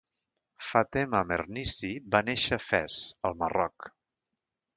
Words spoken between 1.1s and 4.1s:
Mernissi va néixer a Fes, el Marroc.